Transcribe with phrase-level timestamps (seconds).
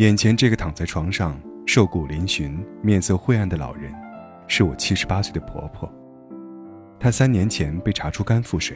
[0.00, 3.92] 眼前这个躺在床上瘦骨嶙峋、面色晦暗的老人，
[4.48, 5.86] 是我七十八岁的婆婆。
[6.98, 8.74] 她三年前被查出肝腹水，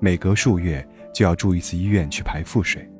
[0.00, 0.82] 每隔数月
[1.12, 2.90] 就要住一次医院去排腹水。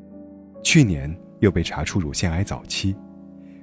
[0.63, 1.11] 去年
[1.41, 2.95] 又被查出乳腺癌早期，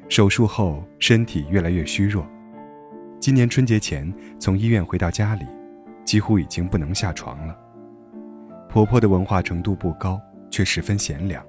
[0.09, 2.27] 手术后身体越来越虚弱。
[3.20, 5.45] 今年春节前从医院回到家里，
[6.04, 7.55] 几乎已经不能下床了。
[8.68, 11.45] 婆婆的文化程度不高，却十分贤良，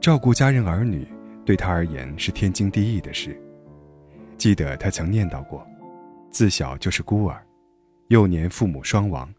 [0.00, 1.04] 照顾家人儿女。
[1.44, 3.38] 对他而言是天经地义的事。
[4.36, 5.66] 记得他曾念叨过，
[6.30, 7.40] 自小就是孤儿，
[8.08, 9.32] 幼年父母双亡，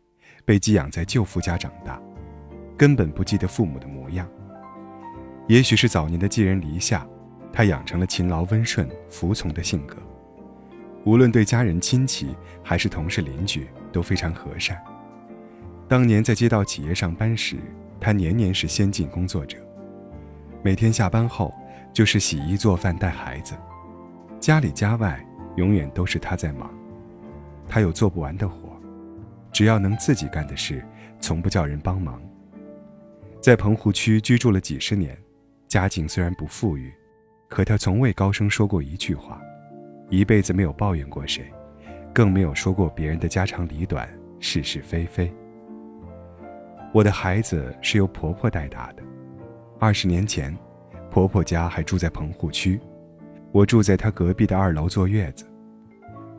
[0.45, 2.01] 被寄养在舅父家长大，
[2.77, 4.27] 根本不记得父母的模样。
[5.47, 7.05] 也许是早年的寄人篱下，
[7.51, 9.97] 他养成了勤劳温顺、服从的性格。
[11.03, 14.81] 无论对家人亲戚还是同事邻居都非常和善。
[15.87, 17.57] 当年在街道企业上班时，
[17.99, 19.57] 他年年是先进工作者，
[20.63, 21.53] 每天下班后。
[21.95, 23.55] 就是洗衣做饭带孩子，
[24.37, 25.17] 家里家外
[25.55, 26.69] 永远都是他在忙。
[27.69, 28.77] 他有做不完的活，
[29.53, 30.85] 只要能自己干的事，
[31.21, 32.21] 从不叫人帮忙。
[33.39, 35.17] 在棚户区居住了几十年，
[35.69, 36.93] 家境虽然不富裕，
[37.47, 39.41] 可他从未高声说过一句话，
[40.09, 41.49] 一辈子没有抱怨过谁，
[42.13, 44.05] 更没有说过别人的家长里短、
[44.41, 45.33] 是是非非。
[46.91, 49.03] 我的孩子是由婆婆带大的，
[49.79, 50.53] 二十年前。
[51.15, 52.77] 婆婆家还住在棚户区，
[53.53, 55.45] 我住在她隔壁的二楼坐月子。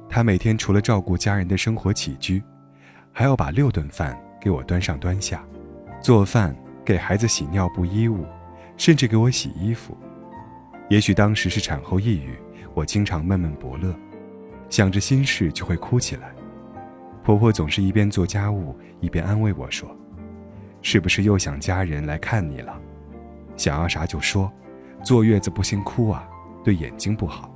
[0.07, 2.43] 她每天除了照顾家人的生活起居，
[3.11, 5.43] 还要把六顿饭给我端上端下，
[5.99, 6.55] 做饭、
[6.85, 8.27] 给孩子洗尿布衣物，
[8.77, 9.97] 甚至给我洗衣服。
[10.91, 12.37] 也许当时是产后抑郁，
[12.75, 13.95] 我经常闷闷不乐，
[14.69, 16.35] 想着心事就会哭起来。
[17.25, 19.89] 婆婆总是一边做家务一边安慰我说
[20.83, 22.79] ：“是不是又想家人来看你了？
[23.57, 24.53] 想要啥就说。”
[25.07, 26.29] 坐月子不行哭啊，
[26.65, 27.49] 对眼睛不好。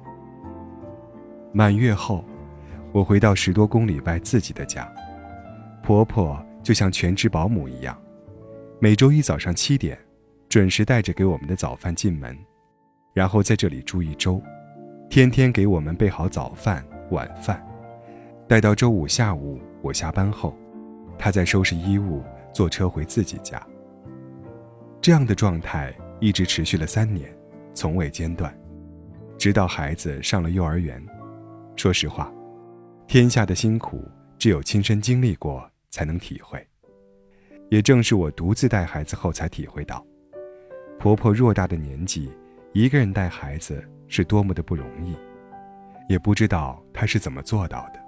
[1.52, 2.24] 满月后，
[2.92, 4.88] 我回到十多公里外自己的家，
[5.82, 8.00] 婆婆就像全职保姆一样，
[8.78, 9.98] 每周一早上七点，
[10.48, 12.38] 准时带着给我们的早饭进门，
[13.12, 14.40] 然后在这里住一周，
[15.08, 17.60] 天天给我们备好早饭晚饭，
[18.46, 20.56] 待到周五下午我下班后，
[21.18, 22.22] 她再收拾衣物
[22.52, 23.60] 坐车回自己家。
[25.00, 27.28] 这样的状态一直持续了三年。
[27.74, 28.54] 从未间断，
[29.38, 31.04] 直到孩子上了幼儿园。
[31.76, 32.32] 说实话，
[33.06, 34.06] 天下的辛苦
[34.38, 36.64] 只有亲身经历过才能体会。
[37.70, 40.04] 也正是我独自带孩子后，才体会到，
[40.98, 42.30] 婆婆偌大的年纪，
[42.72, 45.14] 一个人带孩子是多么的不容易。
[46.08, 48.00] 也不知道她是怎么做到的，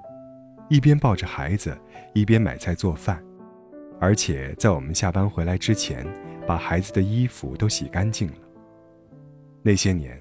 [0.68, 1.78] 一边抱着孩子，
[2.12, 3.22] 一边买菜做饭，
[4.00, 6.04] 而且在我们下班回来之前，
[6.44, 8.34] 把孩子的衣服都洗干净了。
[9.62, 10.20] 那些年，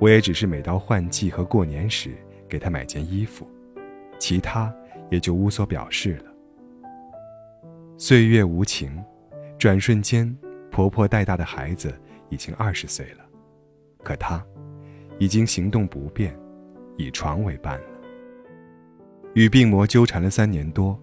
[0.00, 2.10] 我也只是每到换季和过年时
[2.48, 3.46] 给她买件衣服，
[4.18, 4.74] 其他
[5.10, 6.34] 也就无所表示了。
[7.96, 9.02] 岁月无情，
[9.56, 10.36] 转瞬间，
[10.72, 11.94] 婆婆带大的孩子
[12.28, 13.24] 已经二十岁了，
[14.02, 14.44] 可她
[15.18, 16.36] 已经行动不便，
[16.96, 17.86] 以床为伴了。
[19.34, 21.00] 与病魔纠缠了三年多，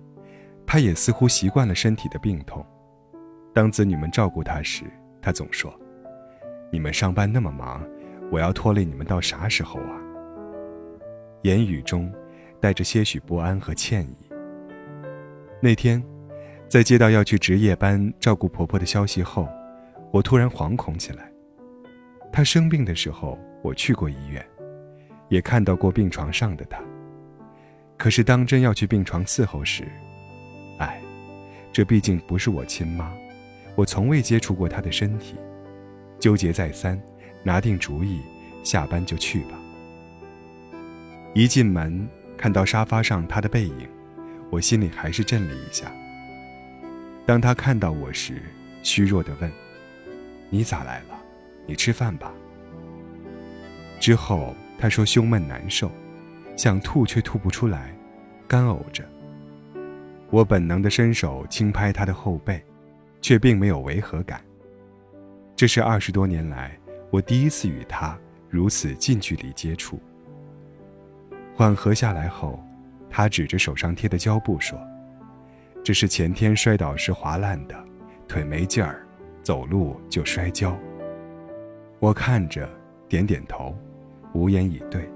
[0.65, 2.65] 她也似乎习惯了身体的病痛。
[3.53, 4.83] 当子女们照顾她时，
[5.21, 5.73] 她总说。
[6.71, 7.85] 你们上班那么忙，
[8.31, 9.99] 我要拖累你们到啥时候啊？
[11.41, 12.11] 言语中
[12.61, 14.15] 带着些许不安和歉意。
[15.61, 16.01] 那天，
[16.69, 19.49] 在接到要去值夜班照顾婆婆的消息后，
[20.11, 21.29] 我突然惶恐起来。
[22.31, 24.43] 她生病的时候，我去过医院，
[25.27, 26.81] 也看到过病床上的她。
[27.97, 29.83] 可是当真要去病床伺候时，
[30.79, 31.01] 哎，
[31.73, 33.11] 这毕竟不是我亲妈，
[33.75, 35.35] 我从未接触过她的身体。
[36.21, 37.01] 纠结再三，
[37.43, 38.21] 拿定主意，
[38.63, 39.59] 下班就去吧。
[41.33, 43.89] 一进门看到沙发上他的背影，
[44.51, 45.91] 我心里还是震了一下。
[47.25, 48.39] 当他看到我时，
[48.83, 49.51] 虚弱地问
[50.51, 51.19] ：“你咋来了？
[51.65, 52.31] 你吃饭吧。”
[53.99, 55.91] 之后他说胸闷难受，
[56.55, 57.95] 想吐却吐不出来，
[58.47, 59.03] 干呕着。
[60.29, 62.63] 我本能地伸手轻拍他的后背，
[63.21, 64.39] 却并没有违和感。
[65.61, 66.75] 这是二十多年来
[67.11, 68.17] 我第一次与他
[68.49, 69.99] 如此近距离接触。
[71.55, 72.59] 缓和下来后，
[73.11, 74.75] 他指着手上贴的胶布说
[75.85, 77.75] ：“这是前天摔倒时划烂的，
[78.27, 79.05] 腿没劲儿，
[79.43, 80.75] 走路就摔跤。”
[82.01, 82.67] 我看着，
[83.07, 83.77] 点点头，
[84.33, 85.07] 无言以对。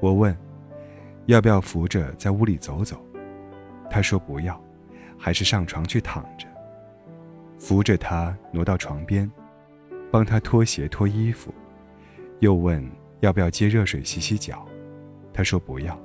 [0.00, 0.34] 我问
[1.28, 2.98] ：“要不要扶着在屋里走走？”
[3.90, 4.58] 他说：“不要，
[5.18, 6.48] 还是上床去躺着。”
[7.60, 9.30] 扶着他挪到床边。
[10.12, 11.52] 帮他脱鞋脱衣服，
[12.40, 12.86] 又问
[13.20, 14.68] 要不要接热水洗洗脚，
[15.32, 15.98] 他说不要，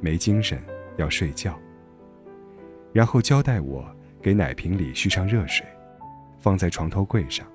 [0.00, 0.58] 没精神，
[0.96, 1.56] 要睡觉。
[2.92, 3.88] 然后交代我
[4.20, 5.64] 给奶瓶里续上热水，
[6.40, 7.46] 放在床头柜上，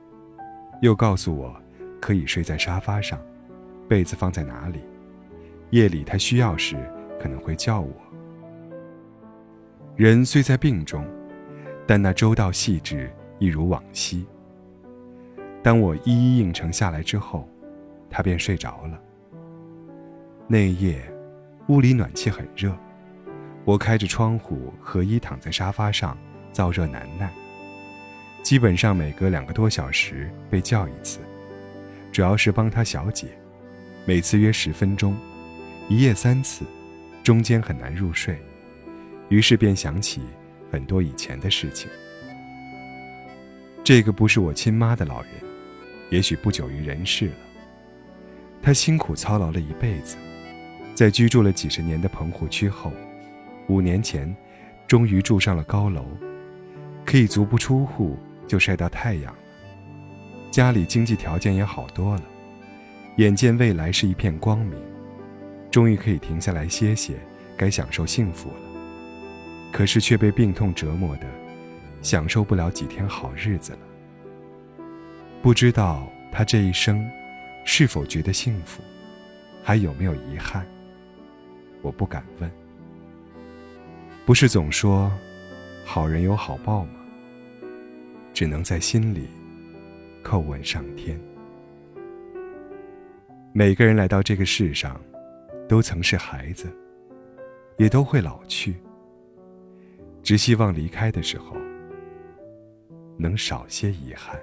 [0.81, 1.53] 又告诉我
[1.99, 3.19] 可以睡在沙发上，
[3.89, 4.79] 被子放在哪里，
[5.71, 6.77] 夜里他需要时
[7.19, 7.93] 可能会叫我。
[9.97, 11.05] 人虽在病中，
[11.85, 14.25] 但那周到细致一如往昔。
[15.61, 17.47] 当我一一应承下来之后，
[18.09, 18.99] 他便睡着了。
[20.47, 21.01] 那夜，
[21.67, 22.75] 屋里暖气很热。
[23.65, 26.17] 我开着窗户，和衣躺在沙发上，
[26.53, 27.31] 燥热难耐。
[28.41, 31.19] 基本上每隔两个多小时被叫一次，
[32.11, 33.27] 主要是帮他小姐，
[34.05, 35.15] 每次约十分钟，
[35.89, 36.65] 一夜三次，
[37.21, 38.39] 中间很难入睡，
[39.27, 40.21] 于是便想起
[40.71, 41.89] 很多以前的事情。
[43.83, 45.31] 这个不是我亲妈的老人，
[46.09, 47.35] 也许不久于人世了。
[48.61, 50.17] 他辛苦操劳了一辈子，
[50.93, 52.91] 在居住了几十年的棚户区后。
[53.67, 54.35] 五年前，
[54.87, 56.05] 终于住上了高楼，
[57.05, 58.17] 可以足不出户
[58.47, 59.39] 就晒到太阳了。
[60.51, 62.23] 家里经济条件也好多了，
[63.17, 64.77] 眼见未来是一片光明，
[65.69, 67.13] 终于可以停下来歇歇，
[67.55, 68.55] 该享受幸福了。
[69.71, 71.27] 可是却被病痛折磨的，
[72.01, 73.79] 享受不了几天好日子了。
[75.41, 77.09] 不知道他这一生，
[77.65, 78.81] 是否觉得幸福，
[79.63, 80.65] 还有没有遗憾？
[81.81, 82.51] 我不敢问。
[84.25, 85.09] 不是总说，
[85.85, 86.99] 好人有好报吗？
[88.33, 89.27] 只能在心里
[90.23, 91.17] 叩问上天。
[93.53, 94.99] 每个人来到这个世上，
[95.69, 96.67] 都曾是孩子，
[97.77, 98.75] 也都会老去。
[100.21, 101.55] 只希望离开的时候，
[103.17, 104.37] 能少些遗憾。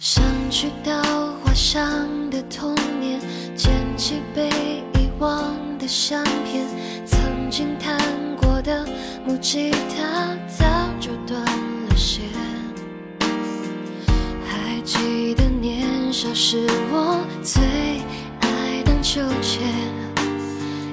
[0.00, 1.00] 想去到
[1.44, 3.20] 花香的童年，
[3.54, 4.48] 捡起被
[4.94, 6.66] 遗忘的相片，
[7.06, 7.96] 曾经弹
[8.36, 8.84] 过的
[9.24, 10.36] 木吉他。
[16.22, 16.56] 少时
[16.92, 17.60] 我最
[18.42, 19.60] 爱荡秋千，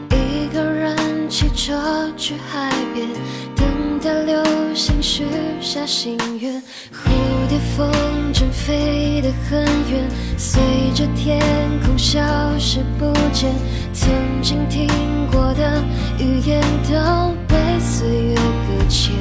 [0.09, 3.07] 一个人骑车去海边，
[3.55, 4.43] 等待流
[4.73, 5.23] 星许
[5.61, 6.59] 下心愿。
[6.91, 7.11] 蝴
[7.47, 7.91] 蝶风
[8.33, 10.03] 筝飞得很远，
[10.35, 10.59] 随
[10.95, 11.39] 着天
[11.85, 12.19] 空消
[12.57, 13.51] 失不见。
[13.93, 14.09] 曾
[14.41, 14.87] 经听
[15.31, 15.83] 过的
[16.17, 19.13] 语言都被岁月搁浅，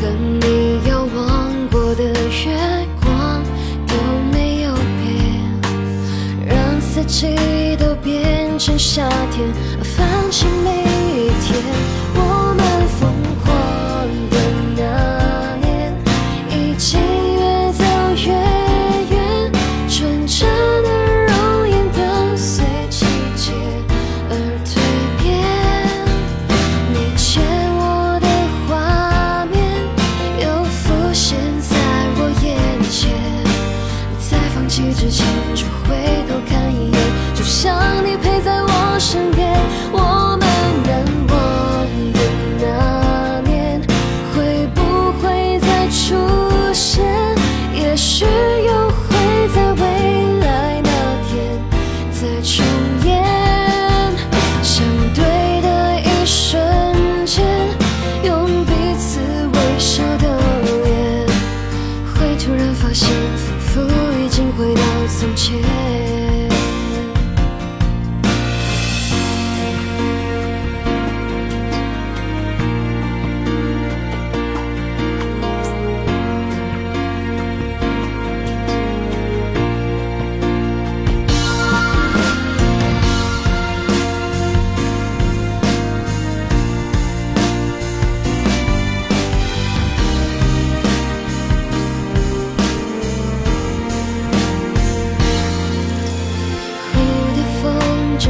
[0.00, 0.08] 和
[0.40, 2.84] 你遥望过的月
[7.06, 9.48] 记忆都变成夏天，
[9.82, 11.56] 放弃每一天，
[12.16, 13.12] 我们疯
[52.26, 52.75] 的枝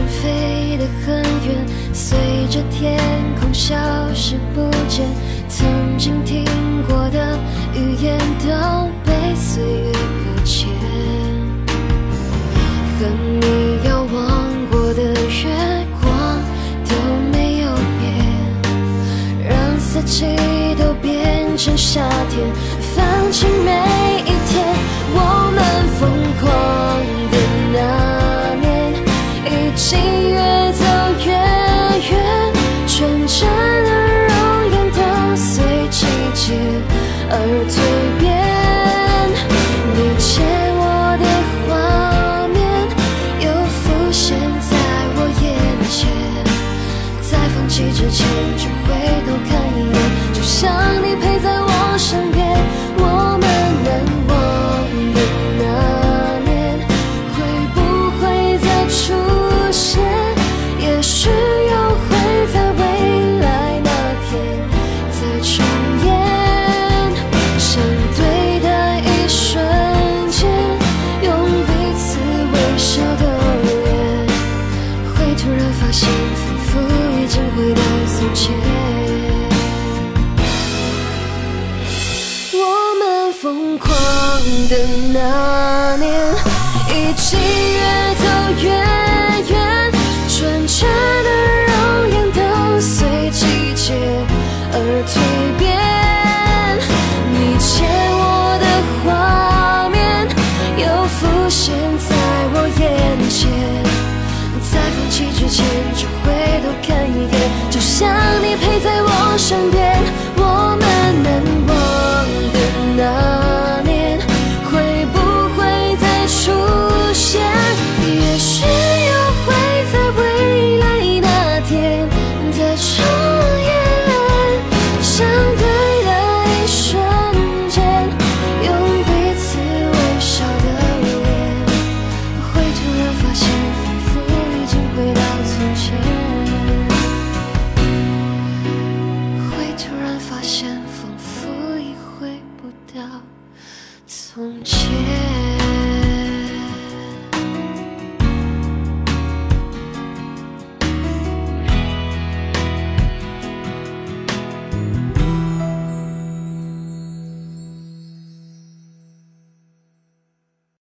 [0.07, 2.99] 飞得很远，随着天
[3.41, 3.77] 空消
[4.15, 5.07] 失不见，
[5.49, 6.45] 曾经听
[6.89, 7.39] 过的
[7.75, 10.69] 语言都被岁月搁浅，
[12.99, 13.07] 和
[13.41, 16.41] 你遥望过的月光
[16.85, 16.95] 都
[17.33, 17.69] 没有
[18.01, 20.25] 变，让四季
[20.79, 22.47] 都变成夏天，
[48.07, 48.23] 放弃
[48.57, 48.76] 之